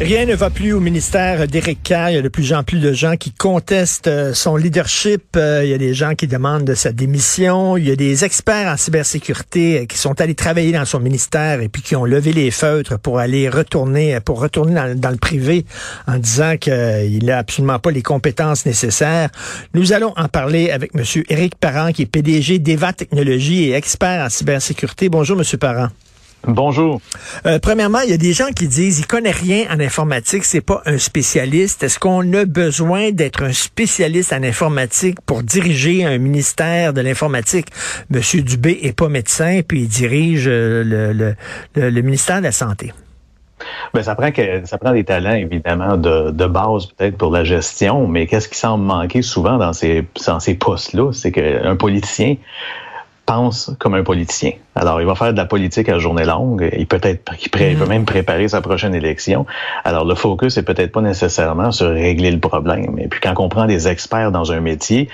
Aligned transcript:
Rien 0.00 0.26
ne 0.26 0.34
va 0.36 0.48
plus 0.48 0.72
au 0.72 0.78
ministère 0.78 1.48
d'Éric 1.48 1.82
Kerr. 1.82 2.10
Il 2.10 2.14
y 2.14 2.18
a 2.18 2.22
de 2.22 2.28
plus 2.28 2.52
en 2.52 2.62
plus 2.62 2.78
de 2.78 2.92
gens 2.92 3.16
qui 3.16 3.32
contestent 3.32 4.06
euh, 4.06 4.32
son 4.32 4.54
leadership. 4.54 5.24
Euh, 5.36 5.62
il 5.64 5.70
y 5.70 5.74
a 5.74 5.78
des 5.78 5.92
gens 5.92 6.14
qui 6.14 6.28
demandent 6.28 6.62
de 6.62 6.74
sa 6.74 6.92
démission. 6.92 7.76
Il 7.76 7.88
y 7.88 7.90
a 7.90 7.96
des 7.96 8.24
experts 8.24 8.72
en 8.72 8.76
cybersécurité 8.76 9.80
euh, 9.80 9.84
qui 9.86 9.98
sont 9.98 10.20
allés 10.20 10.36
travailler 10.36 10.70
dans 10.70 10.84
son 10.84 11.00
ministère 11.00 11.60
et 11.62 11.68
puis 11.68 11.82
qui 11.82 11.96
ont 11.96 12.04
levé 12.04 12.32
les 12.32 12.52
feutres 12.52 12.96
pour 12.96 13.18
aller 13.18 13.48
retourner, 13.48 14.20
pour 14.20 14.38
retourner 14.38 14.94
dans, 14.94 15.10
le 15.10 15.16
privé 15.16 15.64
en 16.06 16.18
disant 16.18 16.56
qu'il 16.58 17.24
n'a 17.24 17.38
absolument 17.38 17.80
pas 17.80 17.90
les 17.90 18.02
compétences 18.02 18.66
nécessaires. 18.66 19.30
Nous 19.74 19.92
allons 19.92 20.12
en 20.16 20.28
parler 20.28 20.70
avec 20.70 20.94
Monsieur 20.94 21.24
Éric 21.28 21.56
Parent, 21.56 21.90
qui 21.90 22.02
est 22.02 22.06
PDG 22.06 22.60
d'Eva 22.60 22.92
Technologies 22.92 23.64
et 23.64 23.72
expert 23.72 24.24
en 24.24 24.28
cybersécurité. 24.28 25.08
Bonjour, 25.08 25.36
Monsieur 25.36 25.58
Parent. 25.58 25.88
Bonjour. 26.46 27.00
Euh, 27.46 27.58
premièrement, 27.60 27.98
il 28.00 28.10
y 28.10 28.14
a 28.14 28.18
des 28.18 28.32
gens 28.32 28.48
qui 28.54 28.68
disent 28.68 29.00
il 29.00 29.06
connaît 29.06 29.32
rien 29.32 29.64
en 29.70 29.80
informatique, 29.80 30.44
c'est 30.44 30.60
pas 30.60 30.82
un 30.86 30.96
spécialiste. 30.96 31.82
Est-ce 31.82 31.98
qu'on 31.98 32.32
a 32.32 32.44
besoin 32.44 33.10
d'être 33.10 33.42
un 33.42 33.52
spécialiste 33.52 34.32
en 34.32 34.42
informatique 34.42 35.20
pour 35.26 35.42
diriger 35.42 36.04
un 36.04 36.18
ministère 36.18 36.92
de 36.92 37.00
l'informatique? 37.00 37.66
Monsieur 38.10 38.42
Dubé 38.42 38.78
est 38.82 38.96
pas 38.96 39.08
médecin, 39.08 39.60
puis 39.66 39.82
il 39.82 39.88
dirige 39.88 40.46
euh, 40.46 40.84
le, 40.84 41.12
le, 41.12 41.90
le, 41.90 42.02
ministère 42.02 42.38
de 42.38 42.44
la 42.44 42.52
santé. 42.52 42.92
Ben, 43.92 44.02
ça 44.02 44.14
prend 44.14 44.30
que 44.30 44.64
ça 44.64 44.78
prend 44.78 44.92
des 44.92 45.04
talents 45.04 45.34
évidemment 45.34 45.96
de, 45.96 46.30
de 46.30 46.46
base 46.46 46.86
peut-être 46.86 47.18
pour 47.18 47.32
la 47.32 47.42
gestion, 47.42 48.06
mais 48.06 48.28
qu'est-ce 48.28 48.48
qui 48.48 48.58
semble 48.58 48.84
manquer 48.84 49.22
souvent 49.22 49.58
dans 49.58 49.72
ces 49.72 50.06
dans 50.26 50.38
ces 50.38 50.54
postes-là, 50.54 51.12
c'est 51.12 51.32
qu'un 51.32 51.74
politicien 51.74 52.36
pense 53.26 53.70
comme 53.78 53.94
un 53.94 54.02
politicien. 54.02 54.52
Alors, 54.78 55.00
il 55.00 55.06
va 55.06 55.16
faire 55.16 55.32
de 55.32 55.36
la 55.36 55.44
politique 55.44 55.88
à 55.88 55.98
journée 55.98 56.24
longue. 56.24 56.70
Il 56.78 56.86
peut 56.86 57.00
être, 57.02 57.32
il, 57.42 57.50
peut 57.50 57.58
mm-hmm. 57.58 57.88
même 57.88 58.04
préparer 58.04 58.46
sa 58.46 58.60
prochaine 58.60 58.94
élection. 58.94 59.44
Alors, 59.84 60.04
le 60.04 60.14
focus 60.14 60.56
est 60.56 60.62
peut-être 60.62 60.92
pas 60.92 61.00
nécessairement 61.00 61.72
sur 61.72 61.88
régler 61.88 62.30
le 62.30 62.38
problème. 62.38 62.96
Et 62.98 63.08
puis, 63.08 63.20
quand 63.20 63.34
on 63.38 63.48
prend 63.48 63.66
des 63.66 63.88
experts 63.88 64.30
dans 64.30 64.52
un 64.52 64.60
métier, 64.60 65.08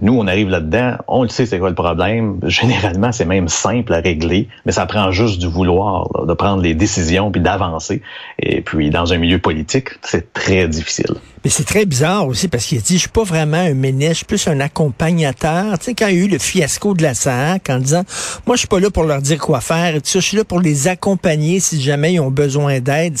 nous, 0.00 0.18
on 0.18 0.26
arrive 0.26 0.48
là-dedans, 0.48 0.94
on 1.06 1.22
le 1.22 1.28
sait 1.28 1.44
c'est 1.44 1.58
quoi 1.58 1.68
le 1.68 1.74
problème. 1.74 2.38
Généralement, 2.44 3.12
c'est 3.12 3.26
même 3.26 3.48
simple 3.48 3.92
à 3.92 4.00
régler, 4.00 4.48
mais 4.64 4.72
ça 4.72 4.86
prend 4.86 5.10
juste 5.10 5.38
du 5.38 5.48
vouloir, 5.48 6.26
de 6.26 6.32
prendre 6.32 6.62
les 6.62 6.74
décisions 6.74 7.30
puis 7.30 7.42
d'avancer. 7.42 8.00
Et 8.38 8.62
puis, 8.62 8.88
dans 8.88 9.12
un 9.12 9.18
milieu 9.18 9.38
politique, 9.38 9.90
c'est 10.00 10.32
très 10.32 10.66
difficile. 10.66 11.14
Mais 11.44 11.50
c'est 11.50 11.64
très 11.64 11.86
bizarre 11.86 12.26
aussi 12.26 12.48
parce 12.48 12.66
qu'il 12.66 12.78
a 12.78 12.80
dit, 12.82 12.94
je 12.94 13.00
suis 13.00 13.08
pas 13.08 13.24
vraiment 13.24 13.56
un 13.56 13.72
ménage, 13.72 14.10
je 14.10 14.14
suis 14.16 14.24
plus 14.26 14.46
un 14.46 14.60
accompagnateur. 14.60 15.78
Tu 15.78 15.86
sais, 15.86 15.94
quand 15.94 16.08
il 16.08 16.16
y 16.16 16.20
a 16.20 16.24
eu 16.24 16.28
le 16.28 16.38
fiasco 16.38 16.92
de 16.92 17.02
la 17.02 17.14
SAC 17.14 17.70
en 17.70 17.78
disant, 17.78 18.04
moi, 18.46 18.56
je 18.56 18.60
suis 18.60 18.68
pas 18.68 18.78
là 18.78 18.90
pour 18.90 19.04
leur 19.10 19.22
dire 19.22 19.38
quoi 19.38 19.60
faire, 19.60 19.98
je 20.04 20.18
suis 20.18 20.36
là 20.36 20.44
pour 20.44 20.60
les 20.60 20.88
accompagner 20.88 21.60
si 21.60 21.80
jamais 21.80 22.14
ils 22.14 22.20
ont 22.20 22.30
besoin 22.30 22.80
d'aide. 22.80 23.16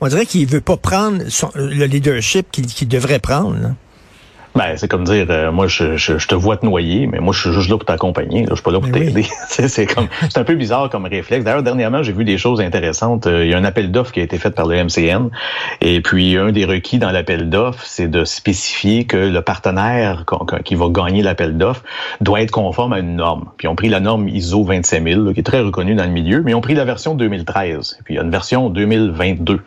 on 0.00 0.08
dirait 0.08 0.26
qu'il 0.26 0.46
veut 0.46 0.60
pas 0.60 0.76
prendre 0.76 1.22
le 1.54 1.84
leadership 1.86 2.50
qu'il 2.50 2.88
devrait 2.88 3.18
prendre. 3.18 3.74
Ben, 4.58 4.76
c'est 4.76 4.88
comme 4.88 5.04
dire, 5.04 5.26
euh, 5.30 5.52
moi, 5.52 5.68
je, 5.68 5.96
je, 5.96 6.26
te 6.26 6.34
vois 6.34 6.56
te 6.56 6.66
noyer, 6.66 7.06
mais 7.06 7.20
moi, 7.20 7.32
je 7.32 7.42
suis 7.42 7.52
juste 7.52 7.70
là 7.70 7.76
pour 7.76 7.84
t'accompagner. 7.84 8.44
Je 8.50 8.54
suis 8.54 8.62
pas 8.64 8.72
là 8.72 8.80
pour 8.80 8.90
t'aider. 8.90 9.24
c'est 9.48 9.86
comme, 9.86 10.08
c'est 10.28 10.38
un 10.38 10.42
peu 10.42 10.56
bizarre 10.56 10.90
comme 10.90 11.06
réflexe. 11.06 11.44
D'ailleurs, 11.44 11.62
dernièrement, 11.62 12.02
j'ai 12.02 12.12
vu 12.12 12.24
des 12.24 12.38
choses 12.38 12.60
intéressantes. 12.60 13.28
Euh, 13.28 13.44
il 13.44 13.52
y 13.52 13.54
a 13.54 13.56
un 13.56 13.62
appel 13.62 13.92
d'offres 13.92 14.10
qui 14.10 14.18
a 14.18 14.24
été 14.24 14.36
fait 14.36 14.50
par 14.50 14.66
le 14.66 14.82
MCN. 14.82 15.28
Et 15.80 16.00
puis, 16.00 16.36
un 16.36 16.50
des 16.50 16.64
requis 16.64 16.98
dans 16.98 17.12
l'appel 17.12 17.50
d'offres, 17.50 17.84
c'est 17.84 18.08
de 18.08 18.24
spécifier 18.24 19.04
que 19.04 19.16
le 19.16 19.42
partenaire 19.42 20.24
qui 20.64 20.74
va 20.74 20.88
gagner 20.88 21.22
l'appel 21.22 21.56
d'offres 21.56 21.84
doit 22.20 22.40
être 22.40 22.50
conforme 22.50 22.94
à 22.94 22.98
une 22.98 23.14
norme. 23.14 23.50
Puis, 23.58 23.68
ils 23.68 23.70
ont 23.70 23.76
pris 23.76 23.88
la 23.88 24.00
norme 24.00 24.28
ISO 24.28 24.64
25000, 24.64 25.34
qui 25.34 25.38
est 25.38 25.44
très 25.44 25.60
reconnue 25.60 25.94
dans 25.94 26.02
le 26.02 26.10
milieu, 26.10 26.42
mais 26.42 26.50
ils 26.50 26.56
ont 26.56 26.60
pris 26.60 26.74
la 26.74 26.84
version 26.84 27.14
2013. 27.14 27.98
Et 28.00 28.02
puis, 28.02 28.14
il 28.14 28.16
y 28.16 28.20
a 28.20 28.24
une 28.24 28.32
version 28.32 28.70
2022. 28.70 29.60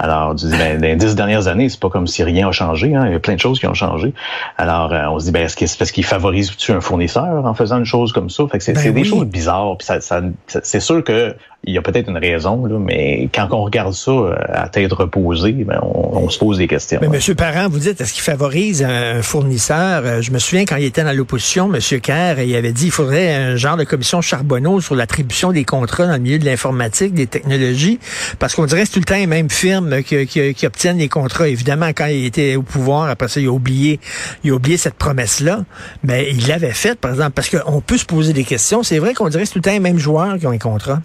Alors, 0.00 0.34
ben, 0.34 0.80
dans 0.80 0.88
les 0.88 0.96
dix 0.96 1.14
dernières 1.14 1.46
années, 1.46 1.68
c'est 1.68 1.78
pas 1.78 1.90
comme 1.90 2.08
si 2.08 2.24
rien 2.24 2.48
a 2.48 2.50
changé. 2.50 2.92
Hein. 2.96 3.04
Il 3.06 3.12
y 3.12 3.14
a 3.14 3.20
plein 3.20 3.34
de 3.34 3.40
choses 3.40 3.60
qui 3.60 3.68
ont 3.68 3.74
changé. 3.74 4.12
Alors, 4.58 4.92
euh, 4.92 5.06
on 5.08 5.18
se 5.18 5.26
dit, 5.26 5.30
ben, 5.30 5.44
est-ce 5.44 5.56
que 5.56 5.66
c'est 5.66 5.78
parce 5.78 5.92
qu'il 5.92 6.04
favorise-tu 6.04 6.72
un 6.72 6.80
fournisseur 6.80 7.44
en 7.44 7.54
faisant 7.54 7.78
une 7.78 7.84
chose 7.84 8.12
comme 8.12 8.30
ça? 8.30 8.44
Fait 8.50 8.58
que 8.58 8.64
c'est 8.64 8.72
ben 8.72 8.92
des 8.92 9.04
choses 9.04 9.26
bizarres. 9.26 9.76
Puis 9.78 9.86
ça, 9.86 10.00
ça, 10.00 10.22
c'est 10.46 10.80
sûr 10.80 11.02
que 11.04 11.34
il 11.64 11.74
y 11.74 11.78
a 11.78 11.82
peut-être 11.82 12.08
une 12.08 12.18
raison, 12.18 12.66
là, 12.66 12.76
mais 12.78 13.28
quand 13.32 13.46
on 13.52 13.62
regarde 13.62 13.92
ça 13.92 14.10
euh, 14.10 14.34
à 14.48 14.68
tête 14.68 14.92
reposée, 14.92 15.52
ben, 15.52 15.78
on, 15.82 16.28
se 16.28 16.38
pose 16.38 16.58
des 16.58 16.66
questions. 16.66 16.98
Mais 17.00 17.08
Monsieur 17.08 17.34
Parent, 17.34 17.68
vous 17.68 17.78
dites, 17.78 18.00
est-ce 18.00 18.12
qu'il 18.12 18.22
favorise 18.22 18.82
un 18.82 19.22
fournisseur? 19.22 20.02
Euh, 20.04 20.22
je 20.22 20.32
me 20.32 20.38
souviens 20.38 20.64
quand 20.64 20.76
il 20.76 20.84
était 20.84 21.04
dans 21.04 21.16
l'opposition, 21.16 21.68
Monsieur 21.68 22.00
Kerr, 22.00 22.40
il 22.40 22.56
avait 22.56 22.72
dit 22.72 22.84
qu'il 22.84 22.92
faudrait 22.92 23.34
un 23.34 23.56
genre 23.56 23.76
de 23.76 23.84
commission 23.84 24.20
Charbonneau 24.20 24.80
sur 24.80 24.96
l'attribution 24.96 25.52
des 25.52 25.64
contrats 25.64 26.06
dans 26.06 26.14
le 26.14 26.18
milieu 26.18 26.38
de 26.38 26.44
l'informatique, 26.44 27.14
des 27.14 27.28
technologies, 27.28 28.00
parce 28.40 28.54
qu'on 28.54 28.66
dirait 28.66 28.82
que 28.82 28.86
c'est 28.88 28.94
tout 28.94 29.00
le 29.00 29.04
temps 29.04 29.14
les 29.14 29.28
mêmes 29.28 29.50
firmes 29.50 30.02
qui, 30.02 30.26
qui, 30.26 30.54
qui, 30.54 30.66
obtiennent 30.66 30.98
les 30.98 31.08
contrats. 31.08 31.46
Évidemment, 31.46 31.88
quand 31.94 32.06
il 32.06 32.24
était 32.24 32.56
au 32.56 32.62
pouvoir, 32.62 33.08
après 33.08 33.28
ça, 33.28 33.40
il 33.40 33.46
a 33.46 33.52
oublié, 33.52 34.00
il 34.44 34.50
a 34.50 34.54
oublié 34.54 34.76
cette 34.76 34.94
promesse-là, 34.94 35.64
mais 36.02 36.30
il 36.30 36.46
l'avait 36.48 36.72
faite, 36.72 36.98
par 36.98 37.12
exemple, 37.12 37.32
parce 37.32 37.48
qu'on 37.48 37.80
peut 37.80 37.98
se 37.98 38.04
poser 38.04 38.32
des 38.32 38.44
questions. 38.44 38.82
C'est 38.82 38.98
vrai 38.98 39.14
qu'on 39.14 39.28
dirait 39.28 39.42
que 39.42 39.48
c'est 39.48 39.54
tout 39.54 39.58
le 39.58 39.64
temps 39.64 39.72
les 39.72 39.80
mêmes 39.80 39.98
joueurs 39.98 40.38
qui 40.38 40.46
ont 40.46 40.50
les 40.50 40.58
contrats. 40.58 41.00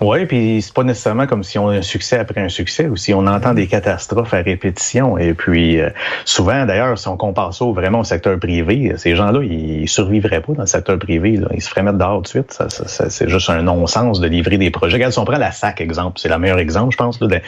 Oui, 0.00 0.26
puis 0.26 0.60
c'est 0.62 0.74
pas 0.74 0.82
nécessairement 0.82 1.26
comme 1.26 1.42
si 1.42 1.58
on 1.58 1.68
a 1.68 1.76
un 1.76 1.82
succès 1.82 2.18
après 2.18 2.40
un 2.40 2.48
succès 2.48 2.86
ou 2.86 2.96
si 2.96 3.14
on 3.14 3.26
entend 3.26 3.54
des 3.54 3.66
catastrophes 3.66 4.34
à 4.34 4.38
répétition. 4.42 5.18
Et 5.18 5.34
puis 5.34 5.80
euh, 5.80 5.90
souvent, 6.24 6.66
d'ailleurs, 6.66 6.98
si 6.98 7.08
on 7.08 7.16
compare 7.16 7.54
ça 7.54 7.64
vraiment 7.66 8.00
au 8.00 8.04
secteur 8.04 8.38
privé, 8.38 8.92
ces 8.96 9.16
gens-là, 9.16 9.42
ils 9.42 9.88
survivraient 9.88 10.40
pas 10.40 10.52
dans 10.52 10.62
le 10.62 10.66
secteur 10.66 10.98
privé. 10.98 11.40
Ils 11.54 11.62
se 11.62 11.68
feraient 11.68 11.82
mettre 11.82 11.98
dehors 11.98 12.16
tout 12.18 12.22
de 12.22 12.28
suite. 12.28 12.52
Ça, 12.52 12.68
c'est 13.08 13.28
juste 13.28 13.50
un 13.50 13.62
non-sens 13.62 14.20
de 14.20 14.26
livrer 14.26 14.58
des 14.58 14.70
projets. 14.70 14.96
Regarde, 14.96 15.12
si 15.12 15.18
on 15.18 15.24
prend 15.24 15.38
la 15.38 15.52
SAC, 15.52 15.80
exemple, 15.80 16.18
c'est 16.20 16.28
le 16.28 16.38
meilleur 16.38 16.58
exemple, 16.58 16.92
je 16.92 16.96
pense. 16.96 17.20
Là, 17.20 17.38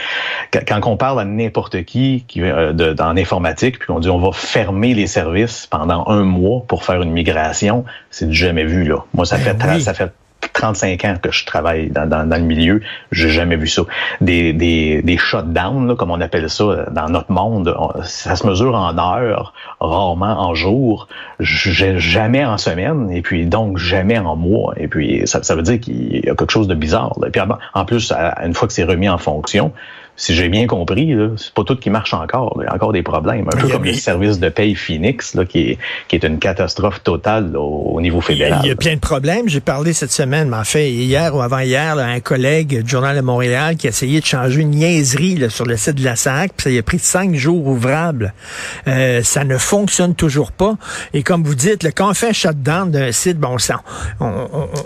quand 0.67 0.81
on 0.87 0.97
parle 0.97 1.21
à 1.21 1.25
n'importe 1.25 1.85
qui, 1.85 2.25
qui 2.29 2.43
euh, 2.43 2.73
de, 2.73 2.93
dans 2.93 3.17
informatique, 3.17 3.79
puis 3.79 3.91
on 3.91 3.99
dit 3.99 4.09
on 4.09 4.19
va 4.19 4.33
fermer 4.33 4.95
les 4.95 5.07
services 5.07 5.67
pendant 5.67 6.07
un 6.09 6.23
mois 6.23 6.63
pour 6.67 6.85
faire 6.85 7.03
une 7.03 7.13
migration, 7.13 7.85
c'est 8.11 8.33
jamais 8.33 8.65
vu. 8.65 8.85
là. 8.85 9.05
Moi, 9.15 9.27
ça 9.27 9.37
ben 9.39 9.59
fait 9.59 9.81
ça 9.81 9.95
fait 9.95 10.13
35 10.57 11.05
ans 11.05 11.15
que 11.21 11.31
je 11.31 11.45
travaille 11.45 11.91
dans, 11.91 12.09
dans, 12.09 12.27
dans 12.27 12.37
le 12.37 12.43
milieu, 12.43 12.81
j'ai 13.13 13.29
jamais 13.29 13.57
vu 13.57 13.69
ça. 13.69 13.83
Des, 14.23 14.55
des, 14.55 15.03
des 15.03 15.19
shutdowns, 15.19 15.97
comme 15.97 16.11
on 16.11 16.21
appelle 16.21 16.49
ça 16.49 16.87
dans 16.91 17.11
notre 17.11 17.31
monde, 17.31 17.77
ça 18.05 18.37
se 18.37 18.47
mesure 18.47 18.75
en 18.75 18.97
heures, 18.99 19.53
rarement 19.81 20.41
en 20.41 20.55
jours, 20.55 21.09
jamais 21.41 22.45
en 22.45 22.57
semaine, 22.57 23.11
et 23.11 23.21
puis 23.21 23.45
donc 23.45 23.77
jamais 23.77 24.19
en 24.19 24.35
mois. 24.35 24.73
Et 24.79 24.89
puis 24.89 25.23
ça, 25.27 25.43
ça 25.43 25.55
veut 25.55 25.63
dire 25.63 25.79
qu'il 25.79 26.25
y 26.25 26.31
a 26.31 26.35
quelque 26.35 26.53
chose 26.53 26.69
de 26.69 26.75
bizarre. 26.75 27.15
Puis 27.31 27.43
en 27.75 27.85
plus, 27.85 28.13
une 28.43 28.55
fois 28.55 28.67
que 28.67 28.73
c'est 28.73 28.85
remis 28.85 29.11
en 29.11 29.19
fonction, 29.19 29.73
si 30.17 30.35
j'ai 30.35 30.49
bien 30.49 30.67
compris, 30.67 31.15
c'est 31.37 31.53
pas 31.53 31.63
tout 31.65 31.77
qui 31.77 31.91
marche 31.91 32.15
encore. 32.15 32.59
Il 32.61 32.65
y 32.65 32.67
a 32.67 32.75
encore 32.75 32.93
des 32.93 33.03
problèmes. 33.03 33.47
Un 33.53 33.57
peu 33.57 33.69
comme 33.69 33.85
le 33.85 33.93
service 33.93 34.39
de 34.39 34.49
paye 34.49 34.75
Phoenix, 34.75 35.35
là, 35.35 35.45
qui, 35.45 35.71
est, 35.71 35.79
qui 36.09 36.17
est 36.17 36.25
une 36.25 36.39
catastrophe 36.39 37.03
totale 37.03 37.57
au, 37.57 38.01
niveau 38.01 38.21
fédéral. 38.21 38.61
Il 38.65 38.69
y, 38.69 38.71
a, 38.71 38.77
plein 38.77 38.95
de 38.95 39.01
problèmes. 39.01 39.49
J'ai 39.49 39.61
parlé 39.61 39.93
cette 39.93 40.13
semaine, 40.13 40.49
mais 40.49 40.57
en 40.57 40.65
fait, 40.65 40.91
hier 40.91 41.35
ou 41.35 41.41
avant-hier, 41.41 41.99
un 41.99 42.21
collègue 42.21 42.83
du 42.83 42.89
Journal 42.89 43.17
de 43.17 43.21
Montréal 43.21 43.77
qui 43.77 43.87
a 43.87 43.91
essayé 43.91 44.21
de 44.21 44.27
changer 44.27 44.61
une 44.61 44.71
niaiserie 44.71 45.51
sur 45.51 45.67
le 45.67 45.77
site 45.77 45.97
de 45.97 46.05
la 46.05 46.17
SAC, 46.17 46.53
puis 46.57 46.73
ça 46.73 46.79
a 46.79 46.83
pris 46.83 46.99
cinq 46.99 47.35
jours 47.35 47.67
ouvrables. 47.67 48.33
Euh, 48.87 49.23
ça 49.23 49.45
ne 49.45 49.59
fonctionne 49.59 50.15
toujours 50.15 50.53
pas. 50.53 50.77
Et 51.13 51.23
comme 51.23 51.43
vous 51.43 51.55
dites, 51.55 51.83
le 51.83 51.91
quand 51.91 52.11
on 52.11 52.15
fait 52.15 52.29
un 52.29 52.33
shutdown 52.33 52.91
d'un 52.91 53.13
site, 53.13 53.39
bon 53.39 53.59
sang, 53.59 53.81
on, 54.21 54.33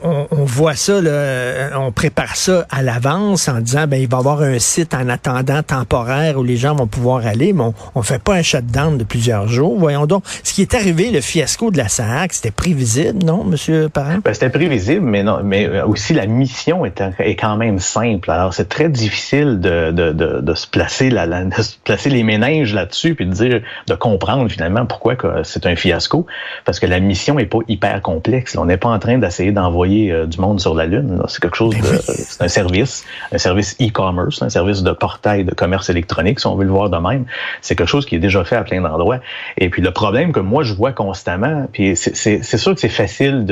on, 0.04 0.26
on, 0.30 0.44
voit 0.44 0.74
ça, 0.74 1.00
là, 1.00 1.70
on 1.76 1.90
prépare 1.92 2.36
ça 2.36 2.66
à 2.70 2.82
l'avance 2.82 3.48
en 3.48 3.60
disant, 3.60 3.86
ben 3.86 4.00
il 4.00 4.08
va 4.08 4.18
y 4.18 4.20
avoir 4.20 4.42
un 4.42 4.58
site 4.58 4.94
en 4.94 5.08
attendant 5.20 5.62
temporaire 5.62 6.38
où 6.38 6.42
les 6.42 6.56
gens 6.56 6.74
vont 6.74 6.86
pouvoir 6.86 7.26
aller, 7.26 7.52
mais 7.52 7.64
on 7.94 8.00
ne 8.00 8.04
fait 8.04 8.22
pas 8.22 8.34
un 8.34 8.42
shutdown 8.42 8.96
de 8.96 9.04
plusieurs 9.04 9.48
jours. 9.48 9.78
Voyons 9.78 10.06
donc. 10.06 10.24
Ce 10.42 10.54
qui 10.54 10.62
est 10.62 10.74
arrivé, 10.74 11.10
le 11.10 11.20
fiasco 11.20 11.70
de 11.70 11.78
la 11.78 11.88
SAC, 11.88 12.32
c'était 12.32 12.50
prévisible, 12.50 13.22
non, 13.24 13.44
Monsieur 13.44 13.88
Parent? 13.88 14.18
Ben, 14.24 14.32
c'était 14.32 14.50
prévisible, 14.50 15.04
mais 15.04 15.22
non, 15.22 15.40
mais 15.44 15.66
euh, 15.66 15.86
aussi 15.86 16.14
la 16.14 16.26
mission 16.26 16.86
est, 16.86 17.02
est 17.18 17.36
quand 17.36 17.56
même 17.56 17.78
simple. 17.78 18.30
Alors, 18.30 18.54
c'est 18.54 18.68
très 18.68 18.88
difficile 18.88 19.60
de, 19.60 19.90
de, 19.90 20.12
de, 20.12 20.40
de 20.40 20.54
se 20.54 20.66
placer 20.66 21.10
la, 21.10 21.26
de 21.26 21.62
se 21.62 21.76
placer 21.84 22.08
les 22.08 22.22
méninges 22.22 22.74
là-dessus 22.74 23.14
puis 23.14 23.26
de 23.26 23.32
dire, 23.32 23.60
de 23.86 23.94
comprendre 23.94 24.48
finalement 24.50 24.86
pourquoi 24.86 25.16
c'est 25.42 25.66
un 25.66 25.76
fiasco. 25.76 26.26
Parce 26.64 26.80
que 26.80 26.86
la 26.86 27.00
mission 27.00 27.38
est 27.38 27.46
pas 27.46 27.58
hyper 27.68 28.00
complexe. 28.00 28.56
On 28.56 28.64
n'est 28.64 28.78
pas 28.78 28.88
en 28.88 28.98
train 28.98 29.18
d'essayer 29.18 29.52
d'envoyer 29.52 30.12
euh, 30.12 30.26
du 30.26 30.40
monde 30.40 30.60
sur 30.60 30.74
la 30.74 30.86
Lune. 30.86 31.20
C'est 31.28 31.42
quelque 31.42 31.56
chose 31.56 31.74
ben 31.74 31.82
de, 31.82 31.98
c'est 32.06 32.42
un 32.42 32.48
service, 32.48 33.04
un 33.32 33.38
service 33.38 33.76
e-commerce, 33.80 34.40
un 34.42 34.48
service 34.48 34.82
de 34.82 34.92
porte 34.92 35.09
portail 35.10 35.44
de 35.44 35.52
commerce 35.52 35.90
électronique, 35.90 36.38
si 36.38 36.46
on 36.46 36.54
veut 36.54 36.64
le 36.64 36.70
voir 36.70 36.88
de 36.88 36.96
même. 36.96 37.24
C'est 37.62 37.74
quelque 37.74 37.88
chose 37.88 38.06
qui 38.06 38.14
est 38.14 38.20
déjà 38.20 38.44
fait 38.44 38.56
à 38.56 38.62
plein 38.62 38.80
d'endroits. 38.80 39.18
Et 39.58 39.68
puis 39.68 39.82
le 39.82 39.90
problème 39.90 40.32
que 40.32 40.40
moi 40.40 40.62
je 40.62 40.72
vois 40.72 40.92
constamment, 40.92 41.66
puis 41.72 41.96
c'est 41.96 42.42
sûr 42.42 42.74
que 42.74 42.80
c'est 42.80 42.88
facile 42.88 43.44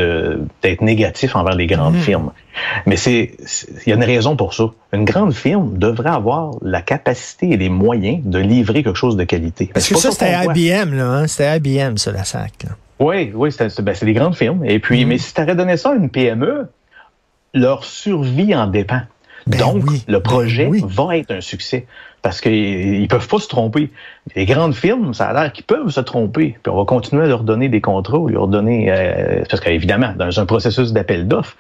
d'être 0.63 0.83
négatif 0.83 1.35
envers 1.35 1.57
les 1.57 1.67
grandes 1.67 1.97
mm-hmm. 1.97 2.11
firmes. 2.11 2.31
Mais 2.87 2.97
c'est, 2.97 3.33
il 3.87 3.91
y 3.91 3.93
a 3.93 3.97
une 3.97 4.05
raison 4.05 4.37
pour 4.37 4.55
ça. 4.55 4.65
Une 4.93 5.05
grande 5.05 5.33
firme 5.33 5.79
devrait 5.79 6.11
avoir 6.11 6.53
la 6.63 6.81
capacité 6.81 7.51
et 7.51 7.57
les 7.57 7.69
moyens 7.69 8.21
de 8.25 8.39
livrer 8.39 8.83
quelque 8.83 8.97
chose 8.97 9.17
de 9.17 9.25
qualité. 9.25 9.71
Parce 9.73 9.89
que 9.89 9.97
ça, 9.97 10.11
c'était 10.11 10.33
IBM, 10.33 10.95
là, 10.95 11.05
hein? 11.05 11.27
C'était 11.27 11.57
IBM, 11.57 11.97
ça, 11.97 12.13
la 12.13 12.25
SAC. 12.25 12.67
Oui, 13.01 13.33
oui, 13.35 13.51
ben, 13.59 13.69
c'est 13.69 14.05
des 14.05 14.13
grandes 14.13 14.37
firmes. 14.37 14.65
Et 14.65 14.79
puis, 14.79 15.05
mm-hmm. 15.05 15.07
mais 15.07 15.19
si 15.19 15.35
tu 15.35 15.41
aurais 15.41 15.55
donné 15.55 15.77
ça 15.77 15.91
à 15.91 15.95
une 15.95 16.11
PME, 16.11 16.69
leur 17.55 17.85
survie 17.85 18.55
en 18.55 18.67
dépend. 18.67 19.03
Ben 19.49 19.59
Donc, 19.59 19.85
le 20.07 20.19
ben 20.19 20.21
projet 20.21 20.71
va 20.85 21.17
être 21.17 21.31
un 21.31 21.41
succès 21.41 21.87
parce 22.23 22.41
qu'ils 22.41 23.09
peuvent 23.09 23.29
pas 23.29 23.39
se 23.39 23.49
tromper. 23.49 23.91
Les 24.37 24.45
grandes 24.45 24.75
firmes, 24.75 25.15
ça 25.15 25.29
a 25.29 25.33
l'air 25.33 25.53
qu'ils 25.53 25.65
peuvent 25.65 25.89
se 25.89 26.01
tromper. 26.01 26.57
Puis 26.63 26.73
on 26.73 26.77
va 26.77 26.85
continuer 26.85 27.25
à 27.25 27.27
leur 27.27 27.45
donner 27.45 27.69
des 27.69 27.81
contrats, 27.81 28.21
leur 28.29 28.49
donner 28.49 28.91
euh, 28.91 29.45
parce 29.49 29.61
qu'évidemment, 29.63 30.13
dans 30.17 30.39
un 30.39 30.47
processus 30.47 30.93
d'appel 30.93 31.27
d'offres, 31.29 31.57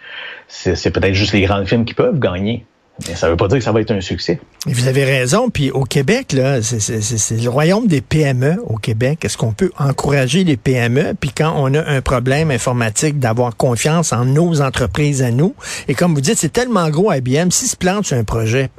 c'est 0.48 0.90
peut-être 0.90 1.14
juste 1.14 1.32
les 1.32 1.42
grandes 1.42 1.66
firmes 1.66 1.84
qui 1.84 1.94
peuvent 1.94 2.18
gagner. 2.18 2.64
Mais 3.06 3.14
ça 3.14 3.26
ne 3.26 3.32
veut 3.32 3.36
pas 3.36 3.46
dire 3.48 3.58
que 3.58 3.64
ça 3.64 3.70
va 3.70 3.80
être 3.80 3.92
un 3.92 4.00
succès. 4.00 4.40
vous 4.66 4.88
avez 4.88 5.04
raison. 5.04 5.50
Puis 5.50 5.70
au 5.70 5.84
Québec, 5.84 6.32
là, 6.32 6.60
c'est 6.62 7.40
le 7.40 7.48
royaume 7.48 7.86
des 7.86 8.00
PME 8.00 8.56
au 8.66 8.76
Québec. 8.76 9.24
Est-ce 9.24 9.36
qu'on 9.36 9.52
peut 9.52 9.70
encourager 9.78 10.42
les 10.42 10.56
PME? 10.56 11.14
Puis 11.18 11.30
quand 11.30 11.54
on 11.56 11.72
a 11.74 11.84
un 11.86 12.00
problème 12.00 12.50
informatique, 12.50 13.18
d'avoir 13.18 13.56
confiance 13.56 14.12
en 14.12 14.24
nos 14.24 14.60
entreprises 14.60 15.22
à 15.22 15.30
nous. 15.30 15.54
Et 15.86 15.94
comme 15.94 16.14
vous 16.14 16.20
dites, 16.20 16.38
c'est 16.38 16.52
tellement 16.52 16.88
gros 16.90 17.12
IBM. 17.12 17.50
S'ils 17.50 17.68
se 17.68 17.76
plantent 17.76 18.06
sur 18.06 18.16
un 18.16 18.24
projet, 18.24 18.70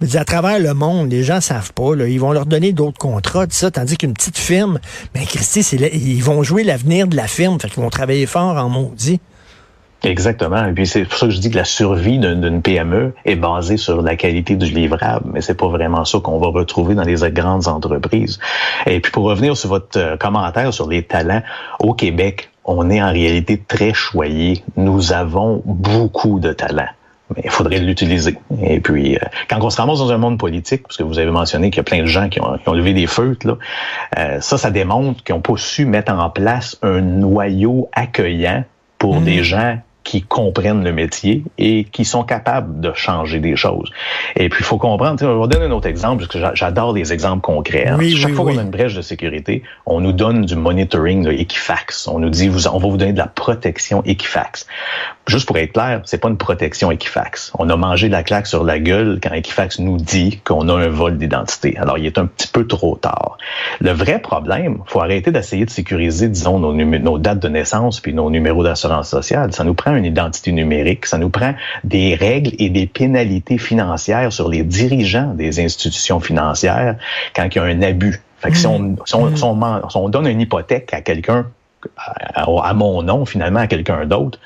pff, 0.00 0.14
à 0.16 0.24
travers 0.24 0.60
le 0.60 0.74
monde, 0.74 1.10
les 1.10 1.24
gens 1.24 1.40
savent 1.40 1.72
pas. 1.72 1.94
Là, 1.96 2.06
ils 2.06 2.20
vont 2.20 2.32
leur 2.32 2.46
donner 2.46 2.72
d'autres 2.72 2.98
contrats, 2.98 3.46
ça. 3.50 3.70
Tandis 3.70 3.96
qu'une 3.96 4.14
petite 4.14 4.38
firme, 4.38 4.78
ben 5.14 5.24
Christy, 5.24 5.60
ils 5.92 6.22
vont 6.22 6.42
jouer 6.42 6.62
l'avenir 6.62 7.08
de 7.08 7.16
la 7.16 7.26
firme. 7.26 7.58
Fait 7.60 7.68
qu'ils 7.68 7.82
vont 7.82 7.90
travailler 7.90 8.26
fort 8.26 8.56
en 8.56 8.68
maudit. 8.68 9.20
Exactement. 10.04 10.64
Et 10.64 10.72
puis 10.72 10.86
c'est 10.86 11.04
pour 11.04 11.18
ça 11.18 11.26
que 11.26 11.32
je 11.32 11.40
dis 11.40 11.50
que 11.50 11.56
la 11.56 11.64
survie 11.64 12.18
d'une 12.18 12.62
PME 12.62 13.14
est 13.24 13.34
basée 13.34 13.76
sur 13.76 14.00
la 14.00 14.14
qualité 14.16 14.54
du 14.54 14.66
livrable, 14.66 15.30
mais 15.32 15.40
c'est 15.40 15.56
pas 15.56 15.68
vraiment 15.68 16.04
ça 16.04 16.20
qu'on 16.20 16.38
va 16.38 16.48
retrouver 16.48 16.94
dans 16.94 17.02
les 17.02 17.16
grandes 17.32 17.66
entreprises. 17.66 18.38
Et 18.86 19.00
puis 19.00 19.10
pour 19.10 19.24
revenir 19.24 19.56
sur 19.56 19.70
votre 19.70 19.98
euh, 19.98 20.16
commentaire 20.16 20.72
sur 20.72 20.88
les 20.88 21.02
talents 21.02 21.42
au 21.80 21.94
Québec, 21.94 22.50
on 22.64 22.90
est 22.90 23.02
en 23.02 23.10
réalité 23.10 23.60
très 23.66 23.92
choyé. 23.92 24.62
Nous 24.76 25.12
avons 25.12 25.62
beaucoup 25.64 26.38
de 26.38 26.52
talents 26.52 26.88
mais 27.34 27.42
il 27.44 27.50
faudrait 27.50 27.78
l'utiliser. 27.78 28.38
Et 28.62 28.80
puis, 28.80 29.16
euh, 29.16 29.20
quand 29.50 29.58
on 29.60 29.68
se 29.68 29.76
ramasse 29.76 29.98
dans 29.98 30.10
un 30.10 30.16
monde 30.16 30.38
politique, 30.38 30.84
parce 30.84 30.96
que 30.96 31.02
vous 31.02 31.18
avez 31.18 31.30
mentionné 31.30 31.68
qu'il 31.70 31.76
y 31.78 31.80
a 31.80 31.84
plein 31.84 32.00
de 32.00 32.06
gens 32.06 32.30
qui 32.30 32.40
ont, 32.40 32.56
qui 32.56 32.68
ont 32.68 32.72
levé 32.72 32.94
des 32.94 33.06
feutres, 33.06 33.46
là, 33.46 33.58
euh, 34.18 34.40
ça, 34.40 34.56
ça 34.56 34.70
démontre 34.70 35.22
qu'ils 35.22 35.34
n'ont 35.34 35.42
pas 35.42 35.56
su 35.56 35.84
mettre 35.84 36.10
en 36.10 36.30
place 36.30 36.78
un 36.82 37.02
noyau 37.02 37.90
accueillant 37.92 38.64
pour 38.98 39.20
mmh. 39.20 39.24
des 39.24 39.42
gens 39.44 39.78
qui 40.08 40.22
comprennent 40.22 40.82
le 40.84 40.92
métier 40.92 41.42
et 41.58 41.84
qui 41.84 42.06
sont 42.06 42.24
capables 42.24 42.80
de 42.80 42.94
changer 42.94 43.40
des 43.40 43.56
choses. 43.56 43.90
Et 44.36 44.48
puis, 44.48 44.60
il 44.62 44.64
faut 44.64 44.78
comprendre, 44.78 45.22
on 45.22 45.40
va 45.40 45.46
donner 45.48 45.66
un 45.66 45.70
autre 45.70 45.86
exemple, 45.86 46.24
parce 46.24 46.32
que 46.32 46.56
j'adore 46.56 46.94
les 46.94 47.12
exemples 47.12 47.42
concrets. 47.42 47.86
Hein. 47.86 47.98
Chaque 48.16 48.32
fois 48.32 48.46
qu'on 48.46 48.56
a 48.56 48.62
une 48.62 48.70
brèche 48.70 48.94
de 48.94 49.02
sécurité, 49.02 49.62
on 49.84 50.00
nous 50.00 50.12
donne 50.12 50.46
du 50.46 50.56
monitoring 50.56 51.24
de 51.24 51.32
Equifax. 51.32 52.08
On 52.08 52.20
nous 52.20 52.30
dit, 52.30 52.48
vous, 52.48 52.68
on 52.68 52.78
va 52.78 52.88
vous 52.88 52.96
donner 52.96 53.12
de 53.12 53.18
la 53.18 53.26
protection 53.26 54.02
Equifax. 54.06 54.66
Juste 55.26 55.46
pour 55.46 55.58
être 55.58 55.74
clair, 55.74 56.00
c'est 56.06 56.16
pas 56.16 56.28
une 56.28 56.38
protection 56.38 56.90
Equifax. 56.90 57.52
On 57.58 57.68
a 57.68 57.76
mangé 57.76 58.06
de 58.06 58.12
la 58.12 58.22
claque 58.22 58.46
sur 58.46 58.64
la 58.64 58.78
gueule 58.78 59.20
quand 59.22 59.34
Equifax 59.34 59.78
nous 59.78 59.98
dit 59.98 60.40
qu'on 60.42 60.70
a 60.70 60.72
un 60.72 60.88
vol 60.88 61.18
d'identité. 61.18 61.76
Alors, 61.76 61.98
il 61.98 62.06
est 62.06 62.16
un 62.16 62.24
petit 62.24 62.48
peu 62.48 62.66
trop 62.66 62.96
tard. 62.96 63.36
Le 63.80 63.90
vrai 63.90 64.20
problème, 64.20 64.78
faut 64.86 65.02
arrêter 65.02 65.32
d'essayer 65.32 65.66
de 65.66 65.70
sécuriser, 65.70 66.28
disons, 66.28 66.58
nos, 66.58 66.72
nos 66.72 67.18
dates 67.18 67.40
de 67.40 67.48
naissance 67.48 68.00
puis 68.00 68.14
nos 68.14 68.30
numéros 68.30 68.64
d'assurance 68.64 69.10
sociale. 69.10 69.52
Ça 69.52 69.64
nous 69.64 69.74
prend 69.74 69.97
une 69.98 70.04
identité 70.04 70.52
numérique. 70.52 71.06
Ça 71.06 71.18
nous 71.18 71.30
prend 71.30 71.54
des 71.84 72.14
règles 72.14 72.52
et 72.58 72.70
des 72.70 72.86
pénalités 72.86 73.58
financières 73.58 74.32
sur 74.32 74.48
les 74.48 74.62
dirigeants 74.62 75.34
des 75.34 75.60
institutions 75.60 76.20
financières 76.20 76.96
quand 77.34 77.44
il 77.44 77.56
y 77.56 77.58
a 77.58 77.64
un 77.64 77.82
abus. 77.82 78.20
Fait 78.38 78.50
que 78.50 78.56
si, 78.56 78.66
on, 78.66 78.96
si, 79.04 79.14
on, 79.16 79.34
si, 79.36 79.96
on, 79.96 80.08
donne 80.08 80.26
une 80.28 80.40
hypothèque 80.40 80.94
à 80.94 81.00
quelqu'un, 81.00 81.46
à, 82.34 82.74
mon 82.74 83.02
nom 83.02 83.24
finalement, 83.26 83.60
à 83.60 83.66
quelqu'un 83.66 84.06
d'autre, 84.06 84.38